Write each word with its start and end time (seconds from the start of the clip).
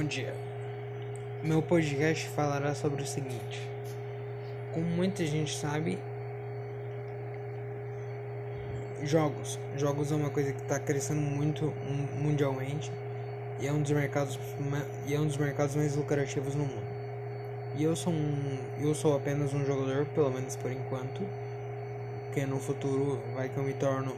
Bom 0.00 0.06
dia. 0.06 0.32
Meu 1.42 1.60
podcast 1.60 2.26
falará 2.28 2.74
sobre 2.74 3.02
o 3.02 3.06
seguinte: 3.06 3.60
como 4.72 4.86
muita 4.86 5.26
gente 5.26 5.54
sabe, 5.54 5.98
jogos. 9.02 9.58
Jogos 9.76 10.10
é 10.10 10.14
uma 10.14 10.30
coisa 10.30 10.54
que 10.54 10.62
está 10.62 10.80
crescendo 10.80 11.20
muito 11.20 11.74
mundialmente 12.18 12.90
e 13.60 13.66
é 13.66 13.72
um 13.74 13.82
dos 13.82 13.90
mercados 13.90 14.38
e 15.06 15.14
é 15.14 15.20
um 15.20 15.26
dos 15.26 15.36
mercados 15.36 15.76
mais 15.76 15.94
lucrativos 15.94 16.54
no 16.54 16.64
mundo. 16.64 16.88
E 17.76 17.84
eu 17.84 17.94
sou 17.94 18.14
um, 18.14 18.58
eu 18.80 18.94
sou 18.94 19.14
apenas 19.14 19.52
um 19.52 19.66
jogador, 19.66 20.06
pelo 20.14 20.30
menos 20.30 20.56
por 20.56 20.72
enquanto, 20.72 21.28
que 22.32 22.46
no 22.46 22.58
futuro 22.58 23.20
vai 23.34 23.50
que 23.50 23.58
eu 23.58 23.64
me 23.64 23.74
torno 23.74 24.16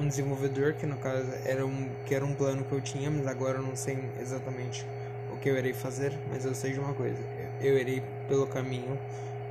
um 0.00 0.08
desenvolvedor, 0.08 0.74
que 0.74 0.86
no 0.86 0.96
caso 0.96 1.30
era 1.44 1.64
um, 1.64 1.88
que 2.06 2.14
era 2.14 2.24
um 2.24 2.34
plano 2.34 2.64
que 2.64 2.72
eu 2.72 2.80
tinha, 2.80 3.10
mas 3.10 3.26
agora 3.26 3.58
eu 3.58 3.62
não 3.62 3.76
sei 3.76 3.98
exatamente 4.18 4.86
o 5.32 5.36
que 5.36 5.48
eu 5.48 5.56
irei 5.56 5.72
fazer, 5.72 6.12
mas 6.30 6.44
eu 6.44 6.54
sei 6.54 6.72
de 6.72 6.80
uma 6.80 6.94
coisa, 6.94 7.18
eu 7.60 7.78
irei 7.78 8.02
pelo 8.26 8.46
caminho 8.46 8.98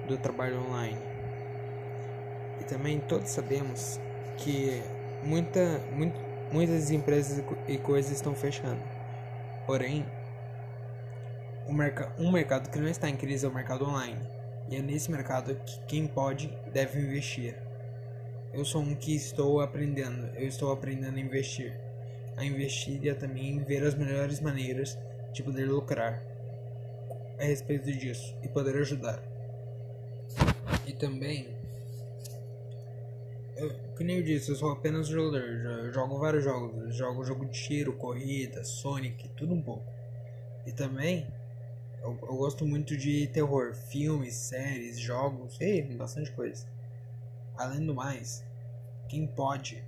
do 0.07 0.17
trabalho 0.17 0.59
online. 0.67 0.97
E 2.59 2.63
também 2.63 2.99
todos 2.99 3.29
sabemos 3.29 3.99
que 4.37 4.81
muita, 5.23 5.79
muito, 5.93 6.19
muitas 6.51 6.91
empresas 6.91 7.43
e 7.67 7.77
coisas 7.77 8.11
estão 8.11 8.33
fechando. 8.33 8.81
Porém, 9.65 10.05
o 11.67 11.73
merc 11.73 12.01
um 12.17 12.31
mercado 12.31 12.69
que 12.69 12.79
não 12.79 12.87
está 12.87 13.07
em 13.07 13.15
crise 13.15 13.45
é 13.45 13.49
o 13.49 13.53
mercado 13.53 13.85
online. 13.85 14.17
E 14.67 14.75
é 14.75 14.81
nesse 14.81 15.11
mercado 15.11 15.55
que 15.65 15.79
quem 15.87 16.07
pode 16.07 16.47
deve 16.71 16.99
investir. 16.99 17.55
Eu 18.51 18.65
sou 18.65 18.81
um 18.81 18.95
que 18.95 19.15
estou 19.15 19.61
aprendendo, 19.61 20.27
eu 20.35 20.47
estou 20.47 20.71
aprendendo 20.71 21.17
a 21.17 21.21
investir. 21.21 21.79
A 22.35 22.43
investir 22.43 23.03
e 23.03 23.09
a 23.09 23.15
também 23.15 23.63
ver 23.63 23.83
as 23.83 23.93
melhores 23.93 24.39
maneiras 24.39 24.97
de 25.31 25.43
poder 25.43 25.65
lucrar 25.65 26.23
a 27.39 27.43
respeito 27.43 27.91
disso 27.91 28.35
e 28.41 28.47
poder 28.47 28.75
ajudar. 28.77 29.21
E 30.87 30.93
também, 30.93 31.47
eu, 33.55 33.71
como 33.95 34.09
eu 34.09 34.23
disse, 34.23 34.49
eu 34.49 34.55
sou 34.55 34.71
apenas 34.71 35.07
jogador, 35.07 35.43
eu 35.43 35.93
jogo 35.93 36.17
vários 36.17 36.43
jogos, 36.43 36.95
jogo 36.95 37.23
jogo 37.23 37.45
de 37.45 37.51
tiro, 37.51 37.93
corrida, 37.93 38.63
Sonic, 38.63 39.29
tudo 39.37 39.53
um 39.53 39.61
pouco. 39.61 39.85
E 40.65 40.71
também, 40.71 41.27
eu, 42.01 42.17
eu 42.21 42.35
gosto 42.35 42.65
muito 42.65 42.97
de 42.97 43.27
terror, 43.27 43.75
filmes, 43.75 44.33
séries, 44.33 44.99
jogos, 44.99 45.55
e 45.61 45.83
bastante 45.83 46.31
coisa. 46.31 46.65
Além 47.55 47.85
do 47.85 47.93
mais, 47.93 48.43
quem 49.09 49.27
pode, 49.27 49.83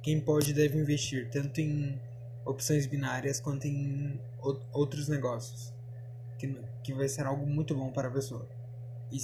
quem 0.00 0.20
pode 0.20 0.54
deve 0.54 0.78
investir 0.78 1.28
tanto 1.28 1.60
em 1.60 2.00
opções 2.44 2.86
binárias 2.86 3.40
quanto 3.40 3.66
em 3.66 4.18
outros 4.72 5.08
negócios, 5.08 5.74
que, 6.38 6.56
que 6.82 6.94
vai 6.94 7.08
ser 7.08 7.26
algo 7.26 7.44
muito 7.46 7.74
bom 7.74 7.90
para 7.90 8.08
a 8.08 8.10
pessoa. 8.10 8.48
E, 9.10 9.18